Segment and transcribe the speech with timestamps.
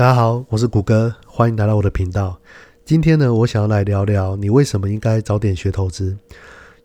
[0.00, 2.40] 大家好，我是谷歌，欢迎来到我的频道。
[2.86, 6.16] 今天呢，我想要来聊聊你为什么应该早点学投资。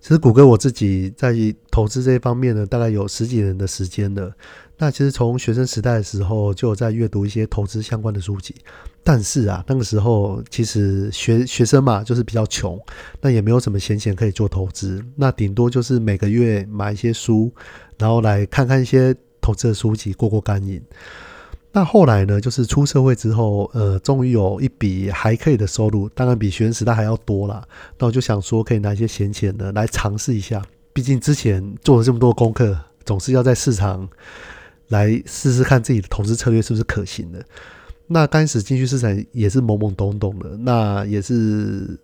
[0.01, 1.33] 其实，谷歌我自己在
[1.71, 4.29] 投资这一方面呢，大概有十几年的时间了。
[4.77, 8.53] 那其实从学生时代的时候，就有在阅读一些投资相关的书籍。
[9.01, 12.77] 但是啊，那个时候其实学学生嘛，就是比较穷，
[13.21, 15.01] 那也没有什么闲钱可以做投资。
[15.15, 17.49] 那顶多就是每个月买一些书，
[17.97, 20.81] 然后来看看一些投资的书籍，过过干瘾。
[21.75, 27.61] 那后来呢，就是出社会之后，呃，终于有一笔还可以的收入，当然比学生时代还要多啦。
[27.99, 30.63] 那我就想说，可以拿一些闲钱呢来尝试一下。
[30.93, 34.07] 毕竟之前做了这么多功课，总是要在市场
[34.87, 37.43] 来试试看自己的投资策略是不是可行的。
[38.07, 41.99] 那刚开始进去市场也是懵懵懂懂的，那也是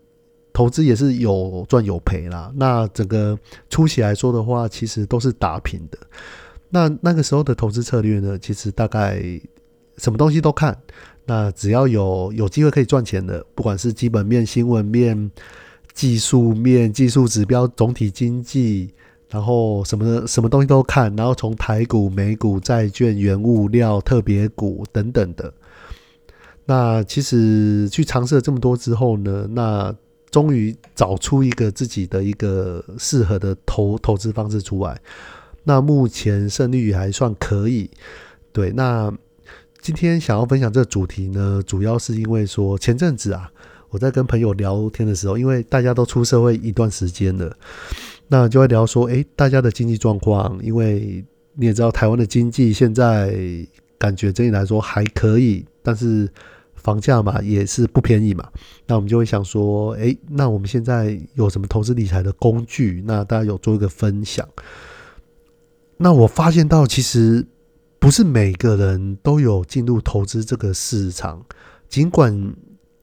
[0.52, 2.52] 投资也是有赚有赔啦。
[2.58, 5.98] 那整个初期来说的话，其实都是打平的。
[6.68, 9.24] 那那个时候的投资策略呢，其实大概。
[10.02, 10.76] 什么东西都看，
[11.26, 15.30] 那只要有有机会可以赚钱的，不管是基本面、新闻面、
[15.94, 18.92] 技术面、技术指标、总体经济，
[19.30, 25.54] 然后什么什么东西都看，然后从台股、美股、债券、原物料、特别股等等的。
[26.66, 29.96] 那其实去尝试了这么多之后呢，那
[30.32, 35.00] 终于找出一个自己的一个适合的投投资方式出来。
[35.64, 37.88] 那目前胜率还算可以，
[38.52, 39.14] 对那。
[39.82, 43.52] 今天想要分享这个主题呢，主要是因为说前阵子啊，
[43.90, 47.52] 我在跟朋友聊天的时候，因为大家都出社会一段时间了，
[48.28, 53.36] 那就会聊说，哎，大家的经济状况，因为你也知道台湾的经济现在
[53.98, 56.30] 感觉整体来说还可以，但是
[56.76, 58.48] 房价嘛也是不便宜嘛，
[58.86, 63.04] 那我们就会想说，哎，那我们现在有什么投资理财的工具？
[63.08, 64.48] 那大家有做一个分享。
[65.98, 67.48] 那我发现到其实。
[68.02, 71.46] 不是每个人都有进入投资这个市场，
[71.88, 72.56] 尽管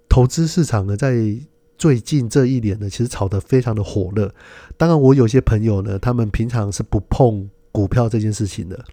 [0.09, 1.39] 投资市场呢，在
[1.79, 4.35] 最近这一年呢，其实炒得非常的火热。
[4.77, 8.85] 当然，我有些朋友呢，他们平常是不碰股票这件事情的，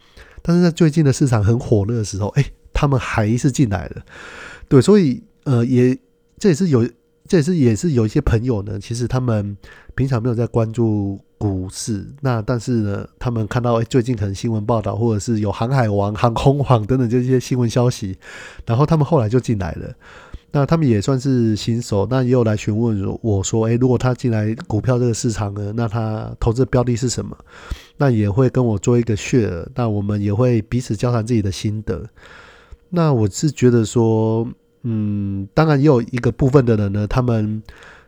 [0.44, 4.06] 但是在最近的市场很火热的时候，哎，他们还是进来了。
[4.70, 5.98] 对，所以呃，也
[6.38, 6.88] 这也是有，
[7.28, 9.58] 这也是也是有一些朋友呢，其实他们
[9.96, 11.20] 平常没有在关注。
[11.38, 18.18] 股市那，但是呢，他们看到哎，最近可能新闻报道，或者是有航海王、航空王等等这些新闻消息，
[18.66, 19.94] 然后他们后来就进来了。
[20.52, 27.38] 那他们也算是新手，那也有来询问我说，哎，如果他进来股票这个市场呢，那他投资标的是什么？
[27.98, 32.08] 那也会跟我做一个 share，那我们也会彼此交谈自己的心得。
[32.90, 34.48] 那我是觉得说，
[34.84, 37.62] 嗯，当然也有一个部分的人呢，他们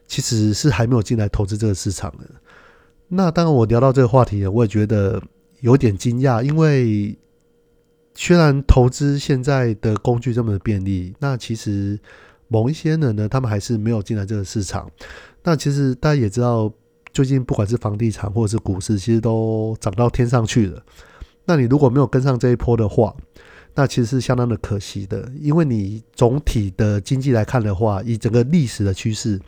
[0.08, 2.26] 其实是还没有进来投资这个市场的。
[3.09, 5.22] 那当然，我聊到这个话题，我也觉得
[5.62, 7.18] 有点惊讶，因为
[8.13, 12.00] 虽然投资现在的工具这么便利，那其实
[12.47, 14.90] 某一些人呢，他们还是没有进来这个市场。
[15.44, 16.72] 那其实大家也知道，
[17.13, 20.84] 最近不管是房地产或者是股市，其实都涨到天上去了。
[21.45, 23.16] 那你如果没有跟上这一波的话，
[23.80, 29.40] 那其实是相当的可惜的，因为你总体的经济来看的话，以整个历史的趋势，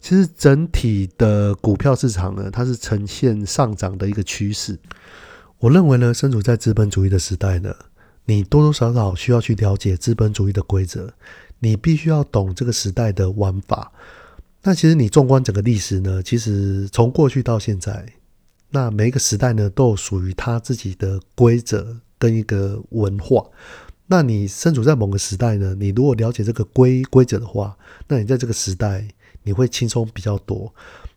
[0.00, 4.76] 其实整体的股票市场呢，它是呈现上涨的一个趋势。
[5.60, 7.72] 我认为呢，身处在资本主义的时代呢，
[8.24, 11.12] 你多多少少需要去了解资本主义的规则，
[11.60, 13.92] 你必须要懂这个时代的玩法。
[14.64, 18.04] 那其实你纵观整个历史呢，其实从过去到现在，
[18.68, 22.00] 那每一个时代呢，都有属于它自己的规则。
[22.18, 23.44] 跟一个文化，
[24.06, 25.74] 那你身处在某个时代呢？
[25.78, 27.76] 你如果了解这个规规则的话，
[28.08, 29.06] 那你在这个时代
[29.42, 30.72] 你会轻松比较多。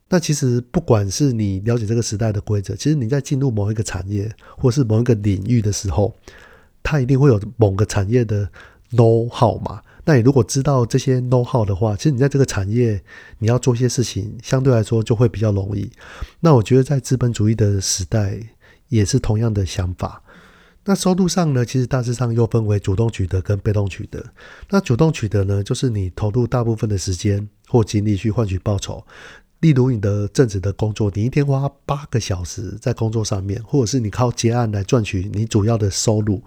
[0.10, 6.16] 那其实不管是你了解这个时代的规则，其实你在进入某一个产业或是某一个领域的时候，
[6.82, 8.50] 它一定会有某个产业的
[8.94, 9.82] know how 嘛。
[10.06, 13.00] 那你如果知道这些 know how 的话，其实你在这个产业
[13.38, 15.92] 你要做些事情，相对来说就会比较容易。
[16.40, 18.40] 那我觉得在资本主义的时代
[18.88, 20.24] 也是同样的想法。
[20.90, 24.26] 那收入上呢，其实大致上又分为主动取得跟被动取得。
[24.72, 29.06] 那主动取得呢，就是你投入大部分的时间或精力去换取报酬。
[29.60, 36.42] 例如你的正职的工作，你一天花八个小时在工作上面，或者是你靠接案来赚取你主要的收入。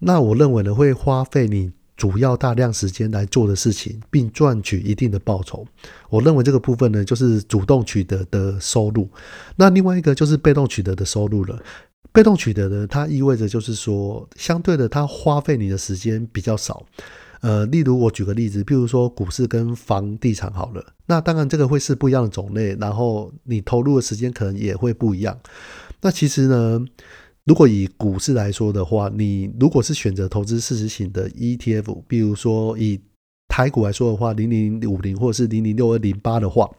[0.00, 5.64] 那我认为呢，会花费你主要大量时间来做的事情，并赚取一定的报酬。
[6.10, 9.08] 我认为这个部分呢，就是主动取得的收入。
[9.54, 11.62] 那另外一个就是被动取得的收入了。
[12.16, 16.82] 被动取得呢，它意味着就是说，相对的，它花费你的时间比较少。
[17.42, 25.38] 呃，例如我举个例子，譬如说股市跟房地产好了，那当然这个会是不一样的种类，然后你投入的时间可能也会不一样。
[26.00, 26.82] 那其实呢，
[27.44, 32.98] 如果以股市来说的话，你如果是选择投资市值型的 ETF，比如说以
[33.46, 36.70] 台股来说的话，零零五零或者是零零六二零八的话，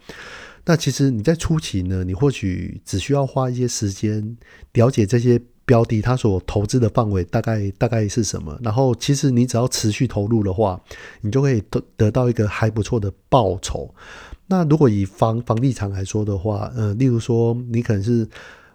[0.67, 4.37] 那其实你在初期呢，你或许只需要花一些时间
[4.73, 10.79] 了解这些标的它所投资的范围大概大概是什么，然后其实你只要持续投入的话，
[11.21, 13.91] 你就可以得得到一个还不错的报酬。
[14.47, 18.27] 那如果以房房地产来说的话，呃，例如说你可能是。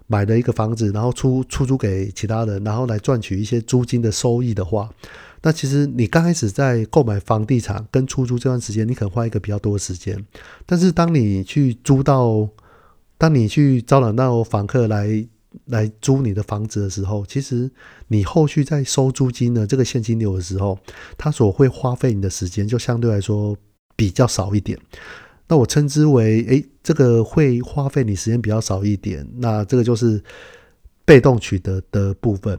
[0.09, 4.91] 买了一个房子，然后出出租给其他人，然后来赚取一些租金的收益的话，
[5.43, 10.25] 那其实你刚开始在购买房地产跟出租这段时间，你可能花一个比较多的时间。
[10.65, 12.49] 但是当你去租到，
[13.19, 15.27] 当你去招揽到房客来
[15.67, 17.71] 来租你的房子的时候，其实
[18.07, 20.79] 你后续在收租金的这个现金流的时候，
[21.19, 23.57] 他所会花费你的时间就相对来说
[23.97, 24.79] 比较少一点。
[25.49, 30.23] 那我称之为，诶，这个会花费你时间比较少一点，那这个就是
[31.05, 32.57] 被动取得的部分。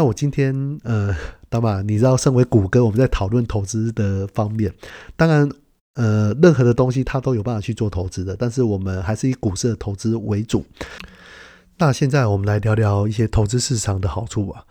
[0.00, 1.14] 那我今天，呃，
[1.50, 4.72] 当 然，你知道，身为谷歌，我们在讨论投资的方面，
[5.14, 5.46] 当然，
[5.92, 10.64] 呃，任何的东西它都有办法去做投资的，但是我们还是以股市的投资为主。
[11.76, 14.64] 那现在我们来聊聊一些投资市场的好处吧。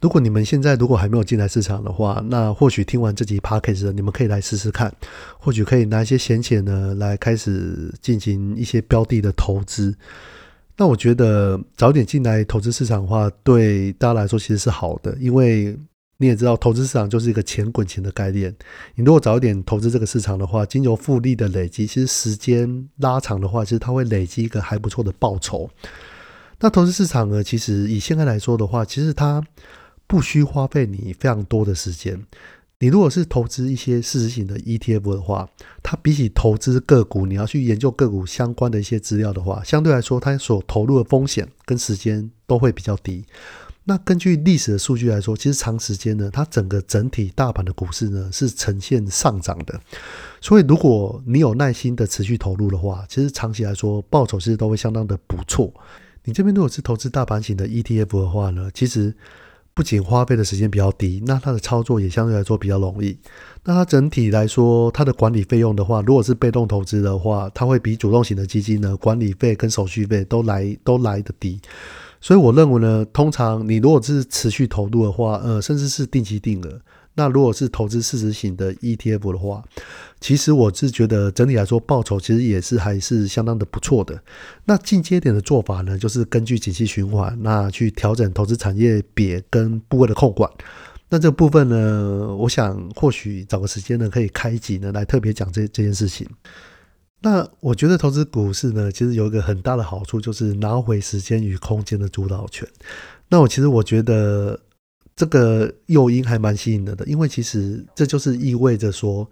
[0.00, 4.94] 如果你们现在如果还没有进来市场的话，那或许听完这集 podcast，你们可以来试试看，
[5.40, 9.92] 或许可以拿一些闲钱呢来开始进行一些标的的投资。
[10.76, 15.78] 那我觉得早点进来投资市场的话，对大家来说其实是好的，因为
[16.18, 18.54] 你也知道，投资市场就是一个钱滚钱的概念。
[18.94, 25.70] 你如果早一点投资这个市场的话，经由复利的累积，其实时间拉长的话，其实它会累积一个还不错的报酬。
[26.60, 29.42] 那投资市场呢，其实以现在来说的话，其实它。
[30.08, 32.16] 不需花费你非常多的时间。
[32.78, 35.48] 你如果是投资一些事实型的 ETF 的话，
[35.82, 43.24] 它比起投资个股，你要去研究个股相关的一些资料的话，相对来说，它所投入的风险跟时间都会比较低。
[43.84, 49.80] 那根据历史的数据来说，其实长时间呢，它整个整体大盘的股市呢是呈现上涨的。
[50.42, 55.72] 所以，如果你有耐心的持续投入的话，其实长期来说报酬其实都会相当的不错。
[56.24, 59.14] 你这边如果是投资大盘型的 ETF 的话呢，其实。
[59.76, 63.14] 不仅花费的时间比较低，那它的操作也相对来说比较容易。
[63.62, 71.60] 那它整体来说，它的管理费用的话，如果是被动投资的话，它会比主动型的基金呢，管理费跟手续费都来都来的低。
[72.22, 76.80] 所以我认为呢，通常你如果是持续投入的话，呃，甚至是定期定额。
[77.18, 79.64] 那如果是投资市值型的 ETF 的话，
[80.20, 84.22] 其实我是觉得整体来说报酬其实也是还是相当的不错的。
[84.66, 90.50] 那进阶点的做法呢，就是根据景气循环，那去调整投资产业别跟部位的控管。
[91.08, 96.28] 那这部分呢，我想或许找个时间呢，可以开集呢来特别讲这这件事情。
[97.22, 102.68] 那我觉得投资股市呢，其实有一个很大的好处，就是拿回时间与空间的主导权。
[103.30, 104.60] 那我其实我觉得。
[105.16, 109.26] 这个诱因还蛮吸引人的，因为其实这就是意味着说，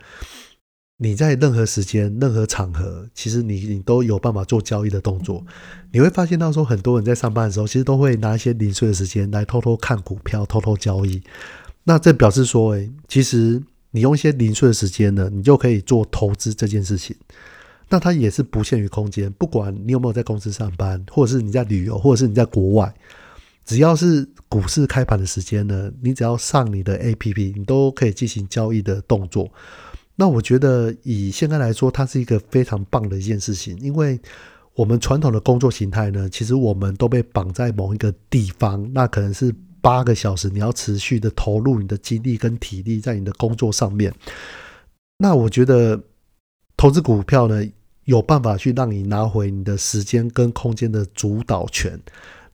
[0.96, 5.44] 你在任何时间、任何场合，其实你你都有办法做交易的动作。
[5.92, 11.22] 你会发现到说，很多人在上班的时候，其实都会拿一些零碎的时间来偷偷看股票、偷偷交易。
[11.84, 17.14] 那这表示说，诶，其实你用一些零碎的时间呢，你就可以做投资这件事情。
[17.90, 22.94] 那它也是不限于空间，不管你有没有在公司上班，或者是你在旅游，或者是你在国外。
[23.64, 29.50] 只要是股市开盘的时间呢，你只要上你的 A P P，你都可以进行交易的动作。
[30.16, 34.20] 那我觉得以现在来说，它是一个非常棒的一件事情，因为
[34.74, 44.14] 我们传统的工作形态呢，其实我们都被绑在某一个地方，那可能是八个小时，你要持续的投入你的精力跟体力在你的工作上面。
[45.16, 46.00] 那我觉得
[46.76, 47.64] 投资股票呢，
[48.04, 51.98] 有办法去让你拿回你的时间跟空间的主导权。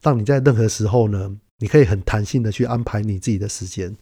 [0.01, 3.95] 让你在任何时候呢，你可以很弹性的去安排你自己的时间。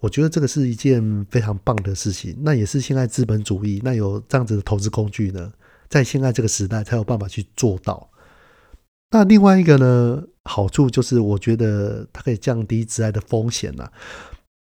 [0.00, 2.36] 我觉得这个是一件非常棒的事情。
[2.40, 5.52] 那也是现在资本主义那有这样子的投资工具呢，
[5.88, 8.10] 在现在这个时代才有办法去做到。
[9.10, 13.90] 那另外一个呢，好处就是我觉得它可以降低致癌的风险呐。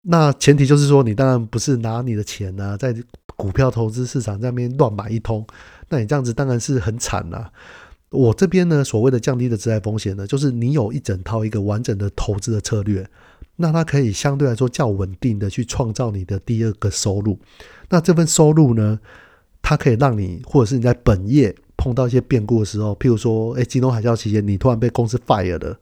[0.01, 2.93] 那前提就是说，你当然不是拿你的钱呢，在
[3.35, 5.47] 股票投资市场那边乱买一通，
[5.89, 7.49] 那你这样子当然是很惨呐。
[8.13, 13.09] 我这边呢，所谓的降低的资产风险呢，就是你有一整套一个完整的投资的策略，
[13.55, 17.39] 那它可以相对来说较稳定的去创造你的第二个收入。
[17.89, 18.99] 那这份收入呢，
[19.63, 25.75] 它可以让你或者是你在本业碰到一些变故的时候，譬如说，哎，金融海啸期间你突然被公司 fire 了，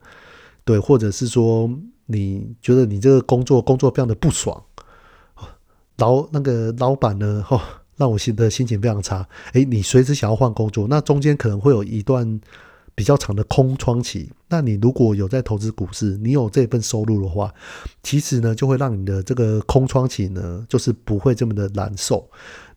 [0.63, 1.69] 对，或者是说
[2.05, 4.63] 你觉得你这个工作工作非常的不爽，
[5.97, 7.61] 老那个老板呢，哈。
[8.01, 9.27] 让我心的心情非常差。
[9.53, 12.41] 诶，你随时想要换工作，那中间可能会有一段
[12.95, 14.31] 比较长的空窗期。
[14.49, 17.53] 那你如果有在投资股市，你有这份收入的话，
[18.01, 22.27] 其实呢就会让你的这个空窗期呢，就是不会这么的难受。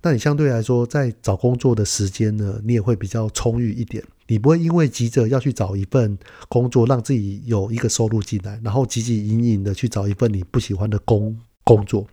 [0.02, 4.04] 那你相对来说，在找工作的时间呢，你也会比较充裕一点。
[4.26, 12.07] 你不会因为急着要去找一份工作，让自己有一个收入进来，然后汲汲营营的去找一份你不喜欢的工工作。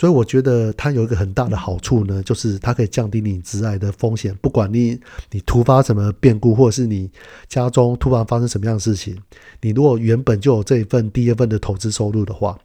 [0.00, 4.34] 所以我觉得它有一个很大的好处呢，就是它可以降低你致癌的风险。
[4.40, 4.98] 不管你
[5.30, 7.10] 你突发什么变故，或者是你
[7.50, 9.14] 家中突然发生什么样的事情，
[9.60, 12.58] 你如果原本就有这一份第二份的投资收入的话，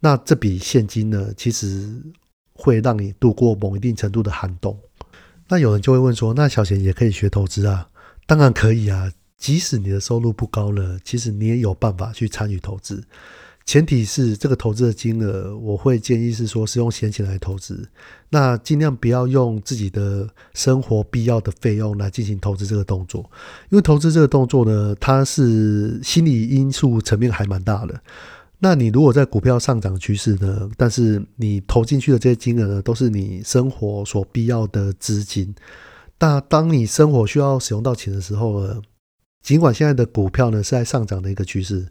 [0.00, 1.90] 那这笔现金呢，其实
[2.52, 4.78] 会让你度过某一定程度的寒冬。
[5.48, 7.88] 那有人就会问说，那小贤也可以学投资啊？
[8.26, 13.02] 当然可以啊，即使你的收入不高了，其实你也有办法去参与投资。
[13.66, 17.86] 前提是这个投资的金额，我会建议是说是用闲钱来投资，
[18.30, 23.28] 那尽量不要用自己的生活必要的费用来进行投资这个动作，
[23.70, 28.00] 因为投资这个动作呢，它是心理因素层面还蛮大的。
[28.60, 35.52] 那你如果在股票上涨趋势呢，但是你投进去的这些金额呢，都是你生活所必要的资金，
[36.20, 38.80] 那当你生活需要使用到钱的时候呢，
[39.42, 41.84] 尽管现在的股票呢是在上涨的一个趋势，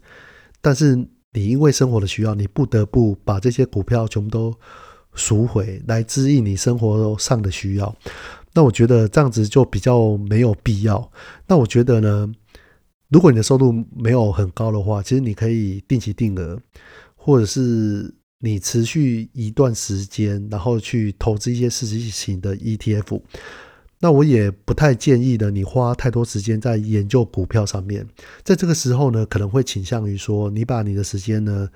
[0.62, 1.06] 但是。
[1.36, 4.54] 你因为生活的需要，你不得不把这些股票全部都
[5.12, 7.94] 赎回来支应你生活上的需要。
[8.54, 11.12] 那我觉得这样子就比较没有必要。
[11.46, 12.32] 那我觉得呢，
[13.10, 16.58] 如果你的收入没有很高的话，其实你可以定期定额，
[17.14, 23.20] 或者是你持续一段时间，然后去投资一些市值型的 ETF。
[24.06, 28.06] 那我也不太建议的，你花太多时间在研究股票上面。
[28.44, 31.68] 在这个时候呢，可能会倾向于说，你把你的时间呢，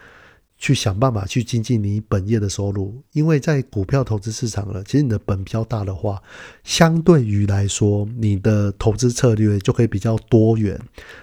[0.56, 3.02] 去想办法去精进你本业的收入。
[3.14, 6.22] 因为在股票投资市场呢，其实你的本比较大的话，
[6.62, 10.80] 相对于来说，你的投资策略就可以比较多元。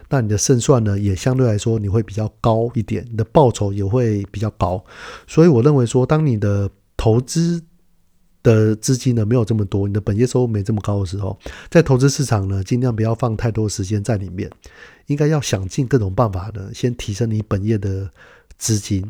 [0.10, 4.84] 那你的胜算呢，也相对来说你会比较高一点，你的报酬也会比较高。
[5.26, 7.64] 所以我认为说，当你的投资
[8.44, 11.38] 的资金呢没有这么多，你的本业收入没这么高的时候，
[11.70, 14.50] 在投资市场呢，尽量不要放太多时间在里面，
[15.08, 18.10] 应该要想尽各种办法呢，先提升你本业的
[18.58, 19.08] 资金。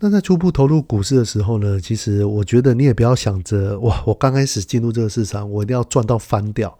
[0.00, 6.76] 那在初步投入股市的时候呢，其实我觉得你也不要想着哇，我刚开始进入这个市场，我一定要赚到翻掉，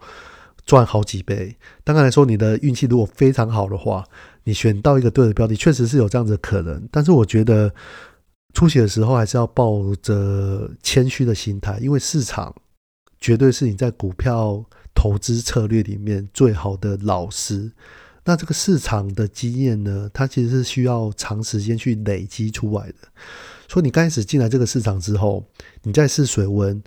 [0.66, 1.56] 赚好几倍。
[1.84, 4.04] 当然来说，你的运气如果非常好的话，
[4.42, 6.86] 你选到一个对的标的，确实是有这样子的可能。
[6.90, 7.72] 但是我觉得。
[8.54, 12.54] 出血的时候还是要抱着谦虚的心态，因为市场
[13.20, 17.72] 绝对是你在股票投资策略里面最好的老师。
[18.24, 22.94] 那这个市场的经验呢，它其实是需要长时间去累积出来的。
[23.68, 25.44] 所以你刚开始进来这个市场之后，
[25.82, 26.80] 你再试水温，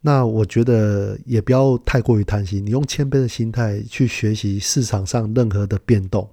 [0.00, 6.30] 那我觉得也不要太过于贪心，你用谦卑的心态去学习市场上任何的变动。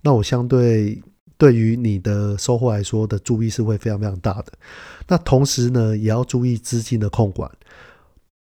[0.00, 1.02] 那我相对。
[1.42, 4.52] 对于你的收获来说的注意是会非常非常大的。
[5.08, 7.50] 那同时呢，也要注意资金的控管。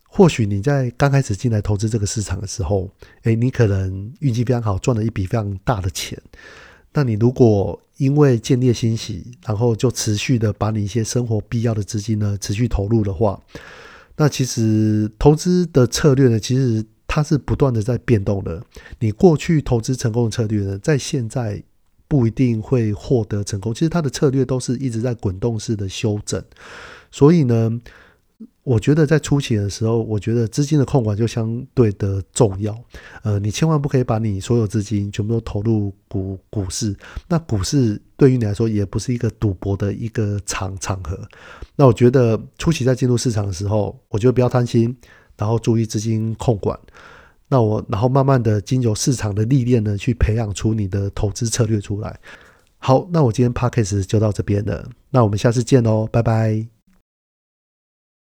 [0.03, 2.88] 或许你在刚开始进来投资这个市场的时候，
[3.24, 6.15] 诶，你可能运气非常好，赚了一笔非常大的钱。
[6.93, 13.41] 那你如果因为建立欣喜，然后就持续的把你一些生活必要的资金呢持续投入的话，
[14.15, 18.63] 那其实投资的策略呢，其实它是不断的在变动的。
[19.00, 21.63] 你过去投资成功的策略呢，在现在。
[22.12, 23.74] 不一定会获得成功。
[23.74, 26.44] 其实他的策略都是一直在滚动式的修正，
[27.10, 27.72] 所以呢，
[28.63, 32.77] 我觉得在初期的时候，我觉得资金的控管就相对的重要。
[33.24, 36.94] 呃，你千万不可以把你所有资金全部都投入股股市。
[37.30, 41.18] 那股市对于你来说也不是一个赌博的一个场场合。
[41.77, 44.94] 那我觉得初期在进入市场的时候，我觉得不要贪心，
[45.38, 46.77] 然后注意资金控管。
[47.51, 52.17] 那我，然后慢慢的经由市场的历练呢，去培养出你的投资策略出来。
[52.77, 56.81] 好，那我今天 p a c k a g e 就到这边了，那我们下次见喽，拜拜。